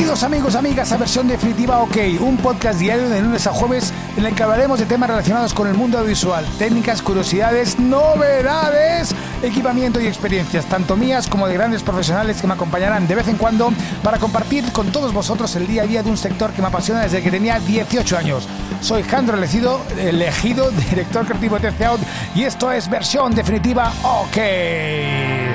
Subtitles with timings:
[0.00, 4.24] Bienvenidos amigos, amigas a versión definitiva OK, un podcast diario de lunes a jueves en
[4.24, 10.06] el que hablaremos de temas relacionados con el mundo audiovisual, técnicas, curiosidades, novedades, equipamiento y
[10.06, 14.16] experiencias, tanto mías como de grandes profesionales que me acompañarán de vez en cuando para
[14.16, 17.22] compartir con todos vosotros el día a día de un sector que me apasiona desde
[17.22, 18.48] que tenía 18 años.
[18.80, 22.00] Soy Jandro Elegido, elegido director creativo de TC Out
[22.34, 25.49] y esto es versión definitiva OK.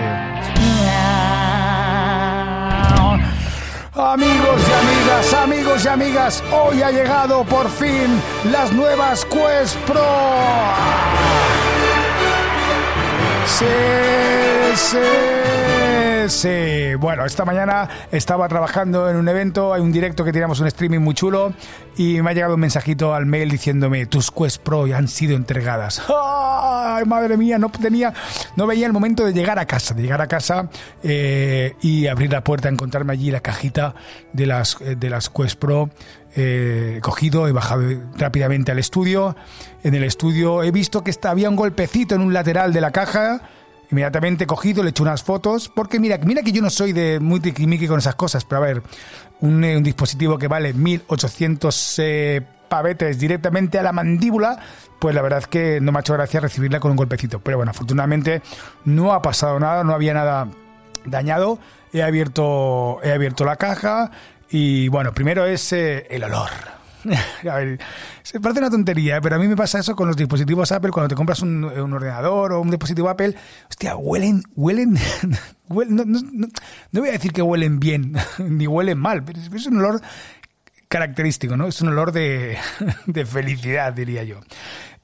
[3.97, 10.03] Amigos y amigas, amigos y amigas, hoy ha llegado por fin las nuevas Quest Pro.
[13.45, 13.65] Sí,
[14.75, 15.44] sí,
[16.29, 16.95] sí.
[16.99, 20.99] Bueno, esta mañana estaba trabajando en un evento, hay un directo que teníamos un streaming
[20.99, 21.53] muy chulo
[21.97, 25.35] y me ha llegado un mensajito al mail diciéndome tus Quest Pro ya han sido
[25.35, 26.01] entregadas.
[26.09, 27.57] ¡Ay, madre mía!
[27.57, 28.13] No tenía,
[28.55, 30.69] no veía el momento de llegar a casa, de llegar a casa
[31.03, 33.95] eh, y abrir la puerta, encontrarme allí la cajita
[34.33, 35.89] de las, de las Quest Pro
[36.35, 37.83] he cogido, he bajado
[38.17, 39.35] rápidamente al estudio.
[39.83, 42.91] En el estudio he visto que está, había un golpecito en un lateral de la
[42.91, 43.41] caja.
[43.91, 47.39] Inmediatamente cogido, le he unas fotos, porque mira, mira que yo no soy de muy
[47.39, 48.83] tiquimiqui con esas cosas, pero a ver,
[49.41, 54.59] un, un dispositivo que vale 1800 eh, pavetes directamente a la mandíbula,
[54.99, 57.39] pues la verdad es que no me ha hecho gracia recibirla con un golpecito.
[57.39, 58.41] Pero bueno, afortunadamente
[58.85, 60.47] no ha pasado nada, no había nada
[61.05, 61.59] dañado.
[61.93, 64.11] He abierto, he abierto la caja,
[64.49, 66.49] y bueno, primero es eh, el olor.
[67.49, 67.79] A ver,
[68.23, 70.91] se parece una tontería, pero a mí me pasa eso con los dispositivos Apple.
[70.91, 73.35] Cuando te compras un, ordenador o un dispositivo Apple,
[73.69, 74.93] hostia, huelen, huelen,
[75.69, 76.05] no,
[76.91, 80.01] voy a decir que huelen bien, ni huelen mal, pero es un olor
[80.87, 81.67] característico, ¿no?
[81.67, 82.57] Es un olor de,
[83.05, 84.39] de felicidad, diría yo.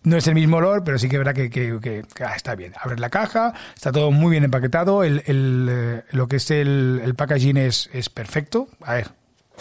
[0.03, 2.73] No es el mismo olor, pero sí que verá que, que, ah, está bien.
[2.81, 7.01] Abres la caja, está todo muy bien empaquetado, el, el, eh, lo que es el,
[7.03, 8.67] el packaging es, es perfecto.
[8.81, 9.09] A ver,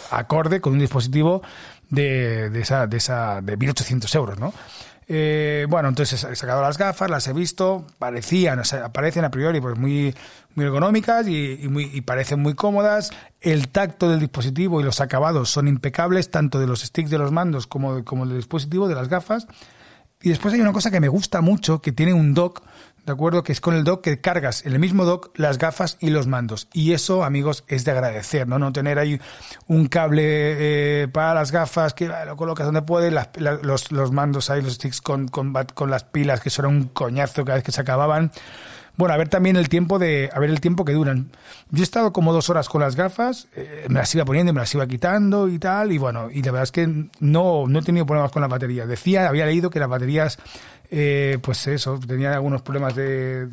[0.09, 1.43] acorde con un dispositivo
[1.91, 4.51] de, de, esa, de, esa, de 1800 euros, ¿no?
[5.13, 9.29] Eh, bueno, entonces he sacado las gafas, las he visto, parecían, o sea, parecen a
[9.29, 10.15] priori pues muy,
[10.55, 13.11] muy ergonómicas y, muy, y parecen muy cómodas.
[13.41, 17.33] El tacto del dispositivo y los acabados son impecables, tanto de los sticks de los
[17.33, 19.47] mandos como, como del dispositivo, de las gafas.
[20.21, 22.63] Y después hay una cosa que me gusta mucho, que tiene un dock
[23.05, 23.43] ¿de acuerdo?
[23.43, 26.27] Que es con el dock que cargas en el mismo dock las gafas y los
[26.27, 26.67] mandos.
[26.73, 28.59] Y eso, amigos, es de agradecer, ¿no?
[28.59, 29.19] No tener ahí
[29.67, 34.61] un cable eh, para las gafas que lo colocas donde puedes, los, los, mandos ahí,
[34.61, 37.81] los sticks con, con, con las pilas, que era un coñazo cada vez que se
[37.81, 38.31] acababan.
[38.97, 41.31] Bueno, a ver también el tiempo de, a ver el tiempo que duran.
[41.69, 44.59] Yo he estado como dos horas con las gafas, eh, me las iba poniendo, me
[44.59, 46.87] las iba quitando y tal, y bueno, y la verdad es que
[47.19, 48.85] no, no he tenido problemas con la batería.
[48.85, 50.37] Decía, había leído que las baterías
[50.93, 53.45] eh, pues eso, tenía algunos problemas de,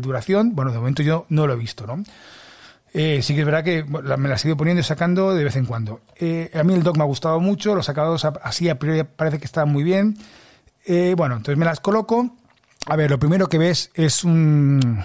[0.00, 0.54] duración.
[0.54, 2.02] Bueno, de momento yo no lo he visto, ¿no?
[2.94, 5.56] Eh, sí que es verdad que me las he ido poniendo y sacando de vez
[5.56, 6.00] en cuando.
[6.14, 9.38] Eh, a mí el dock me ha gustado mucho, los sacados así a priori parece
[9.38, 10.16] que están muy bien.
[11.16, 12.30] bueno, entonces me las coloco.
[12.88, 15.04] A ver, lo primero que ves es un,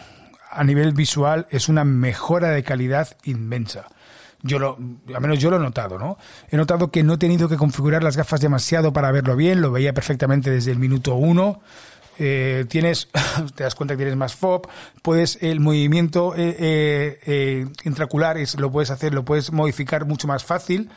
[0.52, 3.88] a nivel visual, es una mejora de calidad inmensa.
[4.44, 4.78] Yo lo,
[5.14, 6.18] al menos yo lo he notado, ¿no?
[6.52, 9.72] He notado que no he tenido que configurar las gafas demasiado para verlo bien, lo
[9.72, 11.62] veía perfectamente desde el minuto uno.
[12.20, 13.10] Eh, tienes,
[13.56, 14.68] te das cuenta que tienes más FOB,
[15.02, 20.92] puedes, el movimiento eh, eh, intracular lo puedes hacer, lo puedes modificar mucho más fácil.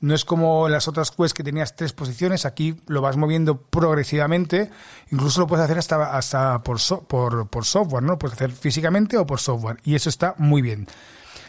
[0.00, 4.70] No es como las otras Quest que tenías tres posiciones, aquí lo vas moviendo progresivamente,
[5.10, 8.12] incluso lo puedes hacer hasta, hasta por, por, por software, ¿no?
[8.12, 10.86] Lo puedes hacer físicamente o por software, y eso está muy bien.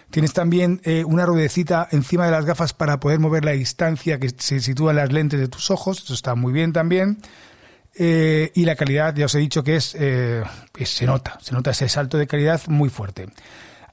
[0.10, 4.30] Tienes también eh, una ruedecita encima de las gafas para poder mover la distancia que
[4.36, 6.04] se sitúa en las lentes de tus ojos.
[6.04, 7.20] Eso está muy bien también.
[7.96, 10.44] Eh, y la calidad, ya os he dicho que es, eh,
[10.84, 13.28] se nota, se nota ese salto de calidad muy fuerte.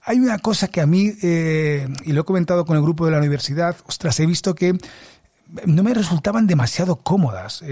[0.07, 3.19] Hay una cosa que a mí, y lo he comentado con el grupo de la
[3.19, 4.79] universidad, ostras, he visto que
[5.67, 7.63] no me resultaban demasiado cómodas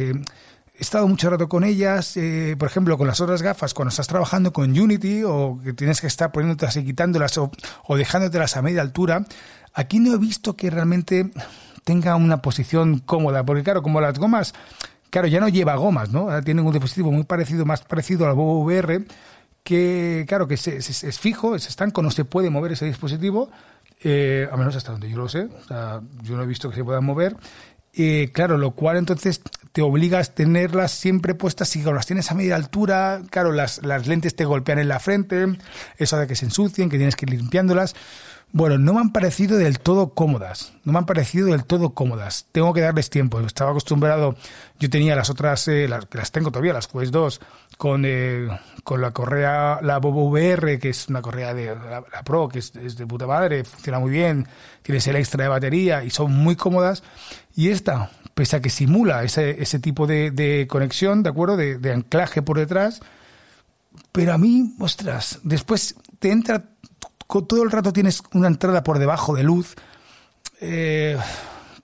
[0.76, 4.08] he estado mucho rato con ellas, eh, por ejemplo, con las otras gafas, cuando estás
[4.08, 7.50] trabajando con Unity o que tienes que estar poniéndotelas y quitándolas o,
[7.86, 9.24] o dejándotelas a media altura,
[9.72, 11.30] aquí no he visto que realmente
[11.84, 14.52] tenga una posición cómoda, porque claro, como las gomas,
[15.10, 16.42] claro, ya no lleva gomas, ¿no?
[16.42, 19.04] Tienen un dispositivo muy parecido, más parecido al VR,
[19.64, 23.50] que claro, que es, es, fijo, es estanco, no se puede mover ese dispositivo,
[24.02, 26.76] eh, a menos hasta donde yo lo sé, o sea, yo no he visto que
[26.76, 27.36] se pueda mover,
[27.94, 29.40] eh, claro, lo cual entonces
[29.72, 33.84] te obligas a tenerlas siempre puestas y cuando las tienes a media altura, claro, las,
[33.84, 35.46] las lentes te golpean en la frente,
[35.96, 37.94] eso de que se ensucien, que tienes que ir limpiándolas.
[38.54, 40.74] Bueno, no me han parecido del todo cómodas.
[40.84, 42.46] No me han parecido del todo cómodas.
[42.52, 43.40] Tengo que darles tiempo.
[43.40, 44.36] Estaba acostumbrado,
[44.78, 47.40] yo tenía las otras, eh, las, tengo todavía, las Quest 2,
[47.76, 48.46] con, eh,
[48.84, 52.72] con la correa, la Bobo VR, que es una correa de la, Pro, que es,
[52.72, 54.46] de puta madre, funciona muy bien,
[54.82, 57.02] tienes el extra de batería y son muy cómodas.
[57.56, 61.56] Y esta, pese a que simula ese, ese tipo de, de conexión, ¿de acuerdo?
[61.56, 63.00] De, de anclaje por detrás,
[64.12, 66.66] pero a mí, ostras, después te entra
[67.26, 69.74] todo el rato tienes una entrada por debajo de luz
[70.60, 71.16] eh,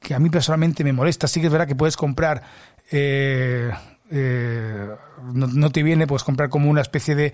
[0.01, 1.27] que a mí personalmente me molesta.
[1.27, 2.43] Sí que es verdad que puedes comprar,
[2.91, 3.71] eh,
[4.11, 4.89] eh,
[5.33, 7.33] no, te viene, puedes comprar como una especie de,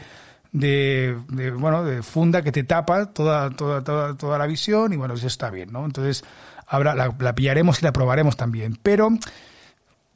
[0.53, 1.17] de,
[1.57, 5.27] bueno, de funda que te tapa toda, toda, toda, toda la visión y bueno, eso
[5.27, 5.85] está bien, ¿no?
[5.85, 6.25] Entonces,
[6.67, 8.79] habrá, la, la pillaremos y la probaremos también.
[8.83, 9.11] Pero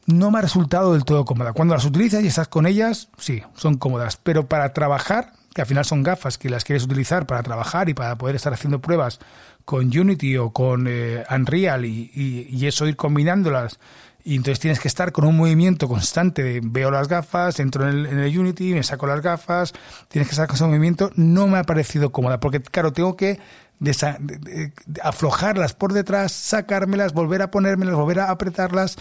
[0.06, 1.52] no me ha resultado del todo cómoda.
[1.52, 4.16] Cuando las utilizas y estás con ellas, sí, son cómodas.
[4.16, 7.94] Pero para trabajar que al final son gafas que las quieres utilizar para trabajar y
[7.94, 9.18] para poder estar haciendo pruebas
[9.64, 13.78] con Unity o con eh, Unreal y, eso ir combinándolas.
[14.22, 18.38] Y entonces tienes que estar con un movimiento constante veo las gafas, entro en el,
[18.38, 19.72] Unity, me saco las gafas,
[20.08, 21.10] tienes que estar con ese movimiento.
[21.16, 23.40] No me ha parecido cómoda, porque claro, tengo que
[25.02, 28.96] aflojarlas por detrás, sacármelas, volver a ponérmelas, volver a apretarlas.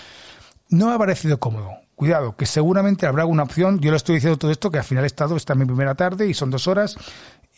[0.70, 1.72] No me ha parecido cómodo.
[2.00, 3.82] Cuidado, que seguramente habrá alguna opción.
[3.82, 6.28] Yo lo estoy diciendo todo esto, que al final he estado, esta mi primera tarde
[6.28, 6.96] y son dos horas.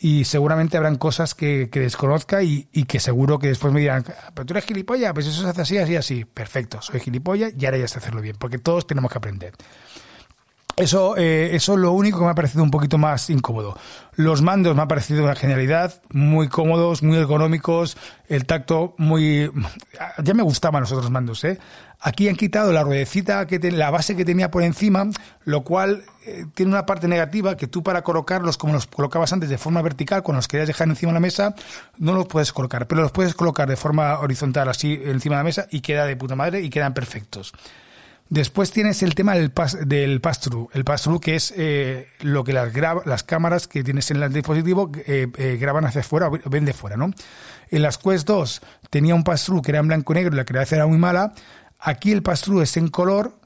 [0.00, 4.04] Y seguramente habrán cosas que, desconozca y, que seguro que después me dirán,
[4.34, 6.24] pero tú eres gilipollas, pues eso se hace así, así, así.
[6.24, 9.54] Perfecto, soy gilipollas y ahora ya sé hacerlo bien, porque todos tenemos que aprender.
[10.76, 13.78] Eso, eh, eso es lo único que me ha parecido un poquito más incómodo.
[14.16, 17.96] Los mandos me ha parecido una genialidad, muy cómodos, muy ergonómicos,
[18.28, 19.52] el tacto muy...
[20.24, 21.60] Ya me gustaban los otros mandos, ¿eh?
[22.04, 25.08] Aquí han quitado la ruedecita, que la base que tenía por encima,
[25.44, 29.48] lo cual eh, tiene una parte negativa que tú para colocarlos como los colocabas antes
[29.48, 31.54] de forma vertical, cuando los querías dejar encima de la mesa,
[31.98, 35.44] no los puedes colocar, pero los puedes colocar de forma horizontal así encima de la
[35.44, 37.52] mesa y queda de puta madre y quedan perfectos.
[38.28, 40.70] Después tienes el tema del pass, del pass-through.
[40.72, 42.72] El pass-through que es eh, lo que las,
[43.04, 46.96] las cámaras que tienes en el dispositivo eh, graban hacia afuera o ven de fuera,
[46.96, 47.12] ¿no?
[47.70, 48.60] En las Quest 2
[48.90, 51.34] tenía un pass-through que era en blanco y negro y la calidad era muy mala.
[51.82, 53.36] Aquí el pass es en color.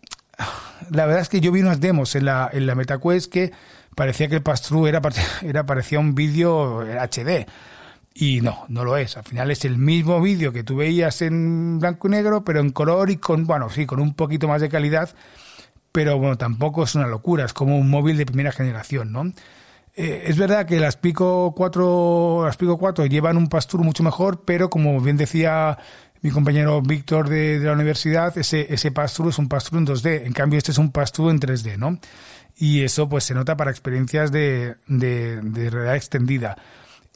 [0.91, 3.53] La verdad es que yo vi unas demos en la, en la MetaQuest que
[3.95, 5.01] parecía que el pass era,
[5.43, 7.47] era, parecía un vídeo HD.
[8.13, 9.17] Y no, no lo es.
[9.17, 12.71] Al final es el mismo vídeo que tú veías en blanco y negro, pero en
[12.71, 15.11] color y con, bueno, sí, con un poquito más de calidad.
[15.93, 17.47] Pero bueno, tampoco es una locura.
[17.47, 19.33] Es como un móvil de primera generación, ¿no?
[19.99, 24.43] Eh, es verdad que las Pico 4, las Pico 4 llevan un pass mucho mejor,
[24.45, 25.79] pero como bien decía
[26.23, 30.27] mi compañero Víctor de, la universidad, ese, ese pass-through es un pass-through en 2D.
[30.27, 31.99] En cambio, este es un pass-through en 3D, ¿no?
[32.57, 36.57] Y eso pues se nota para experiencias de, de, realidad extendida.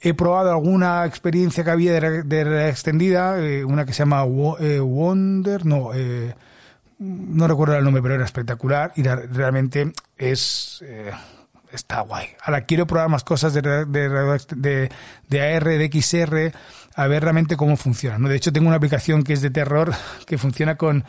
[0.01, 4.25] He probado alguna experiencia que había de, realidad extendida, eh, una que se llama
[4.61, 6.35] eh, Wonder, no, eh,
[6.99, 10.83] no recuerdo el nombre, pero era espectacular y realmente es
[11.73, 12.29] está guay.
[12.45, 14.91] Ahora quiero probar más cosas de, de, de,
[15.29, 16.53] de AR, de XR,
[16.95, 18.19] a ver realmente cómo funciona.
[18.19, 18.29] ¿no?
[18.29, 19.93] De hecho, tengo una aplicación que es de terror
[20.27, 21.05] que funciona con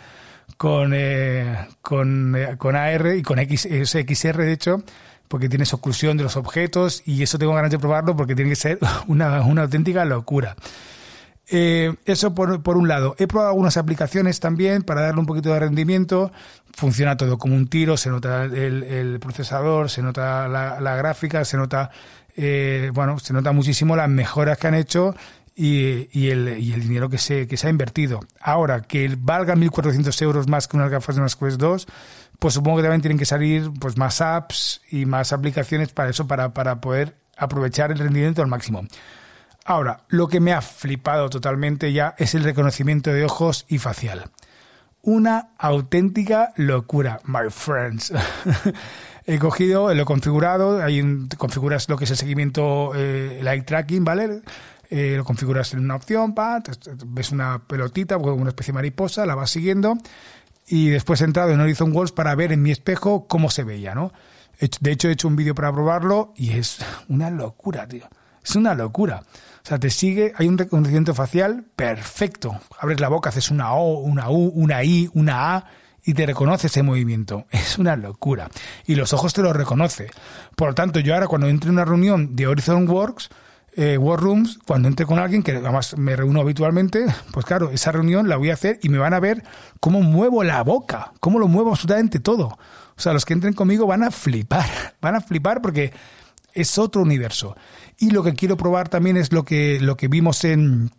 [0.57, 4.83] con, eh, con, eh, con, AR y con X, XR, de hecho,
[5.27, 8.55] porque tienes oclusión de los objetos y eso tengo ganas de probarlo porque tiene que
[8.55, 10.55] ser una, una auténtica locura.
[11.53, 13.15] Eh, eso por, por, un lado.
[13.17, 16.31] He probado algunas aplicaciones también para darle un poquito de rendimiento.
[16.73, 21.57] Funciona todo como un tiro, se nota el, procesador, se nota la, la gráfica, se
[21.57, 21.91] nota,
[22.93, 25.13] bueno, se nota muchísimo las mejoras que han hecho
[25.55, 28.19] y, el, y, el, dinero que se, que se ha invertido.
[28.39, 31.87] Ahora, que valga 1.400 euros más que unas gafas de unas Quest 2,
[32.39, 36.27] pues supongo que también tienen que salir pues más apps y más aplicaciones para eso,
[36.27, 38.83] para, para poder aprovechar el rendimiento al máximo.
[39.65, 44.31] Ahora, lo que me ha flipado totalmente ya es el reconocimiento de ojos y facial.
[45.03, 48.13] Una auténtica locura, my friends.
[49.25, 53.61] He cogido, lo he configurado, ahí configuras lo que es el seguimiento, eh, el eye
[53.61, 54.41] tracking, ¿vale?
[54.93, 56.61] Eh, lo configuras en una opción, pa,
[57.05, 59.97] ves una pelotita, una especie de mariposa, la vas siguiendo
[60.67, 63.95] y después he entrado en Horizon Worlds para ver en mi espejo cómo se veía,
[63.95, 64.11] ¿no?
[64.59, 68.07] De hecho, he hecho un vídeo para probarlo y es una locura, tío.
[68.43, 69.23] Es una locura.
[69.63, 72.59] O sea, te sigue, hay un reconocimiento facial perfecto.
[72.79, 75.65] Abres la boca, haces una O, una U, una I, una A
[76.03, 77.45] y te reconoce ese movimiento.
[77.51, 78.49] Es una locura.
[78.85, 80.09] Y los ojos te lo reconoce.
[80.55, 83.29] Por lo tanto, yo ahora cuando entre en una reunión de Horizon Works,
[83.73, 87.91] eh, War Rooms, cuando entre con alguien, que además me reúno habitualmente, pues claro, esa
[87.91, 89.43] reunión la voy a hacer y me van a ver
[89.79, 92.47] cómo muevo la boca, cómo lo muevo absolutamente todo.
[92.47, 94.69] O sea, los que entren conmigo van a flipar,
[95.01, 95.93] van a flipar porque
[96.53, 97.55] es otro universo.
[97.97, 100.91] Y lo que quiero probar también es lo que, lo que vimos en,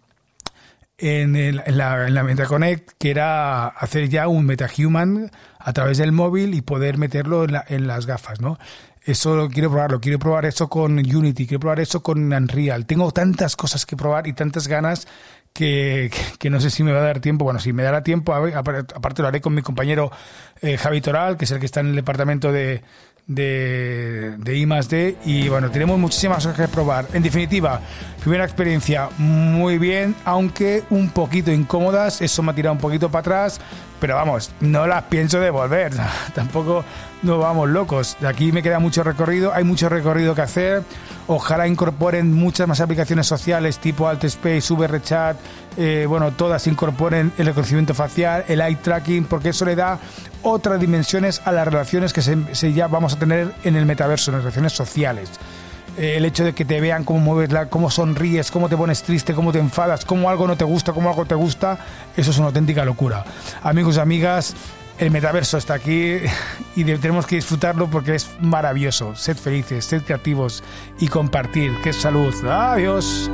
[0.96, 6.12] en, en, la, en la MetaConnect, que era hacer ya un MetaHuman a través del
[6.12, 8.58] móvil y poder meterlo en, en las gafas, ¿no?
[9.04, 12.86] Eso lo quiero probarlo, quiero probar eso con Unity, quiero probar eso con Unreal.
[12.86, 15.08] Tengo tantas cosas que probar y tantas ganas
[15.52, 17.44] que, que, no sé si me va a dar tiempo.
[17.44, 20.12] Bueno, si me dará tiempo, aparte lo haré con mi compañero
[20.60, 22.82] eh, Javi Toral, que es el que está en el departamento de,
[23.26, 27.08] de, de I D y bueno, tenemos muchísimas cosas que probar.
[27.12, 27.80] En definitiva,
[28.20, 33.20] primera experiencia muy bien, aunque un poquito incómodas, eso me ha tirado un poquito para
[33.20, 33.60] atrás,
[34.02, 35.92] pero vamos, no las pienso devolver,
[36.34, 36.84] tampoco
[37.22, 38.16] no vamos locos.
[38.18, 40.82] De aquí me queda mucho recorrido, hay mucho recorrido que hacer.
[41.28, 45.36] Ojalá incorporen muchas más aplicaciones sociales tipo AltSpace, VRChat,
[45.76, 50.00] eh, bueno, todas incorporen el reconocimiento facial, el eye tracking, porque eso le da
[50.42, 54.38] otras dimensiones a las relaciones que se, ya vamos a tener en el metaverso, en
[54.38, 55.30] las relaciones sociales.
[55.98, 59.02] Eh, el hecho de que te vean cómo mueves, la, cómo sonríes, cómo te pones
[59.02, 61.78] triste, cómo te enfadas, cómo algo no te gusta, cómo algo te gusta,
[62.16, 63.24] eso es una auténtica locura.
[63.62, 64.54] Amigos y amigas,
[64.98, 66.18] el metaverso está aquí
[66.76, 69.14] y tenemos que disfrutarlo porque es maravilloso.
[69.16, 70.62] Sed felices, sed creativos
[70.98, 71.72] y compartir.
[71.84, 72.34] Es salud.
[72.44, 73.30] Adiós.